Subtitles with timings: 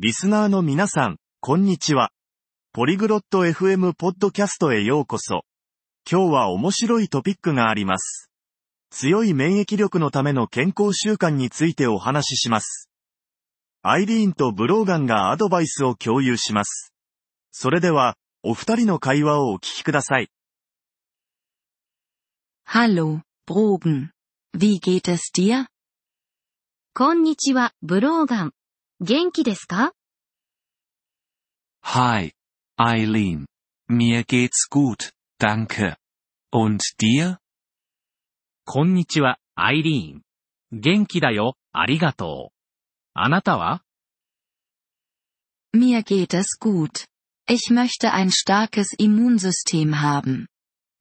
[0.00, 2.12] リスナーの皆さん、こんにちは。
[2.72, 5.42] ポリグロット FM ポッドキャストへようこそ。
[6.08, 8.30] 今日は面白いトピックがあります。
[8.90, 12.88] 強い免疫力のための健康習慣についてお話しします。
[13.82, 16.92] アイリーンとブローガンがアドバイスを共有します。
[17.50, 20.28] それでは、お二人の会話をお聞きください。
[22.68, 24.10] Hallo, Brogan.
[24.56, 25.66] Wie geht es dir?
[26.94, 28.52] こんにちは、ブローガン。
[29.00, 29.92] 元気ですか
[31.84, 32.32] Hi,
[32.76, 33.46] Eileen.
[33.88, 35.94] Mir geht's gut, danke.
[36.52, 37.38] Und dir?
[38.64, 40.22] こんにちは、アイリーン。
[40.72, 42.54] 元気だよ、ありがとう。
[43.14, 43.84] あなたは
[45.72, 47.06] Mir geht es gut.
[47.48, 50.48] Ich möchte ein starkes Immunsystem haben.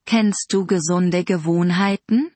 [0.06, 2.32] Kennst du gesunde Gewohnheiten?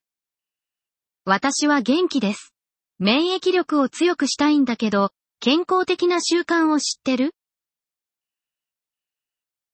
[1.23, 2.51] 私は元気です。
[2.97, 7.32] 免疫力を強くしたいんだけど、健康的な習慣を知ってる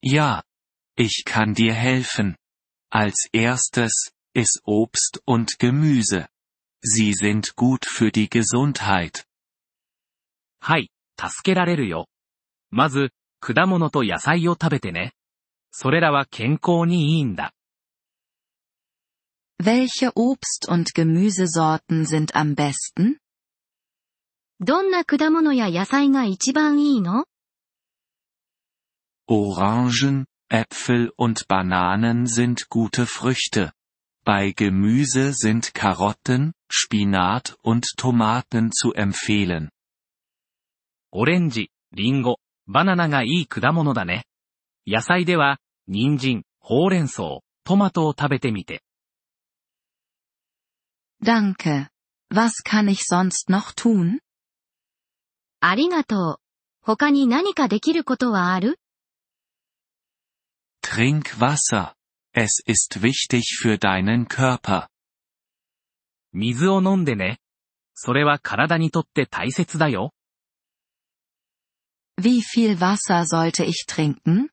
[0.04, 0.42] Ja.
[0.96, 2.36] Ich kann dir helfen.
[2.90, 6.28] Als erstes, iss Obst und Gemüse.
[6.82, 9.24] Sie sind gut für die Gesundheit.
[10.60, 12.08] はい、助けられるよ。
[12.70, 15.12] まず、果物と野菜を食べてね。
[15.70, 17.52] それらは健康にいいんだ。
[19.58, 23.18] Welche Obst- und Gemüsesorten sind am besten?
[24.60, 27.26] どんな果物や野菜が一番いいの
[29.28, 33.72] Orangen, Äpfel und Bananen sind gute Früchte.
[34.24, 39.70] Bei Gemüse sind Karotten, Spinat und Tomaten zu empfehlen.
[41.10, 44.26] オレンジ、リンゴ、バナナがいい果物だね。
[44.86, 48.82] 野菜では、人参、ほうれん草、トマトを食べてみて。
[51.22, 51.88] Danke.
[52.30, 54.20] Was kann ich sonst noch tun?
[55.59, 56.39] ありがとう。
[56.81, 58.79] 他に何かできることはある
[60.83, 61.93] Trink Wasser.
[62.33, 64.87] Es ist wichtig für deinen Körper.
[66.33, 67.39] 水を飲んでね。
[67.93, 70.13] それは体にとって大切だよ。
[72.19, 74.49] Wie viel Wasser sollte ich trinken?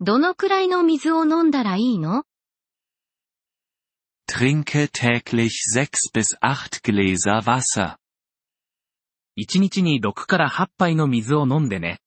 [0.00, 2.24] どのくらいの水を飲んだらいいの
[4.28, 7.96] Trinke täglich sechs bis acht Gläser Wasser.
[9.38, 12.00] 1日に6から8杯の水を飲んでね。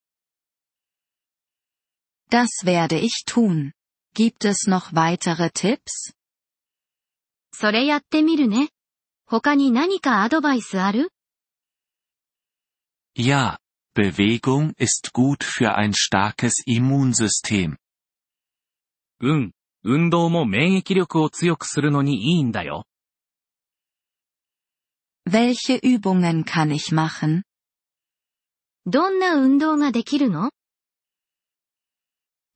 [2.31, 3.71] Das werde ich tun.
[4.15, 6.13] Gibt es noch weitere Tipps?
[7.51, 8.69] それやってみるね。
[9.25, 11.11] 他に何かアドバイスある
[13.15, 13.57] Ja,
[13.95, 17.75] Bewegung ist gut für ein starkes Immunsystem.
[19.21, 19.51] うん、
[19.83, 22.85] 運動も免疫力を強くするのにいいんだよ。
[25.28, 27.42] Welche Übungen kann ich machen?
[28.86, 30.50] どんな運動ができるの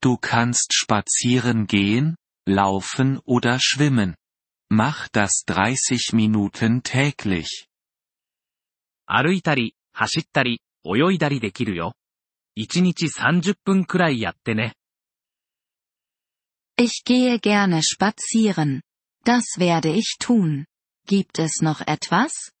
[0.01, 2.15] Du kannst spazieren gehen,
[2.47, 4.15] laufen oder schwimmen.
[4.69, 7.67] Mach das 30 Minuten täglich.
[9.07, 11.93] 歩いたり、走ったり、泳いだりできるよ。
[12.57, 14.73] 1日30分くらいやってね。
[16.77, 18.81] Ich gehe gerne spazieren.
[19.25, 20.65] Das werde ich tun.
[21.07, 22.51] Gibt es noch etwas?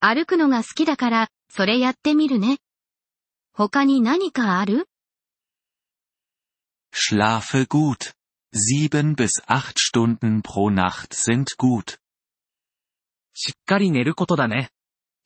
[0.00, 2.58] 歩くのが好きだから、それやってみるね。
[3.52, 4.86] 他に何かある
[6.92, 8.14] Schlafe gut.
[8.54, 11.98] Sieben bis acht Stunden pro Nacht sind gut.
[13.34, 14.70] しっかり寝ることだね。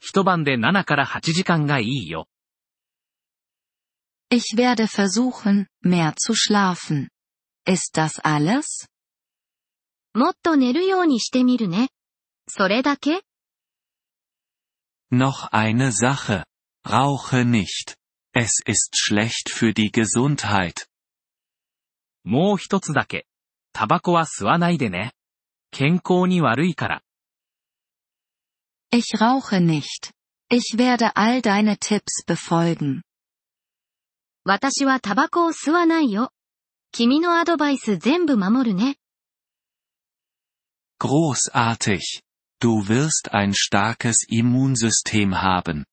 [0.00, 2.26] 一晩で7から8時間がいいよ。
[4.31, 7.08] Ich werde versuchen, mehr zu schlafen.
[7.66, 8.88] Ist das alles?
[10.14, 11.91] もっと寝るようにしてみるね。
[12.48, 13.22] それだけ
[15.12, 16.46] Noch eine Sache.
[16.86, 17.96] Rauche nicht.
[18.34, 20.88] Es ist schlecht für die Gesundheit.
[22.24, 23.28] もう一つだけ。
[23.72, 25.13] タバコは吸わないでね。
[25.72, 27.02] 健康に悪いから。
[28.91, 30.12] Ich rauche nicht.
[30.50, 33.01] Ich werde all deine Tipps befolgen.
[34.44, 36.31] 私はタバコを吸わないよ。
[36.92, 38.98] 君のアドバイス全部守るね。
[41.00, 42.00] Großartig.
[42.60, 45.86] Du wirst ein starkes Immunsystem haben.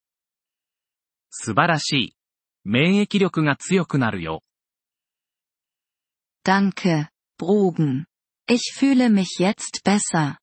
[1.31, 2.17] 素晴らしい。
[2.65, 4.43] 免疫力が強くなるよ。
[6.45, 7.09] Danke,
[7.39, 8.05] Brogan.
[8.49, 10.39] Ich fühle mich jetzt besser.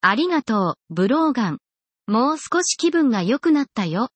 [0.00, 1.58] ありがとう、ブローガン。
[2.06, 4.10] もう少し気分が良くなったよ。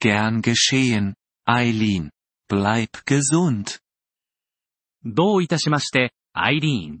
[0.00, 1.14] Gern geschehen,
[1.46, 2.10] Eileen.
[2.50, 3.80] Bleib gesund.
[5.04, 7.00] どういたしまして、アイリーン。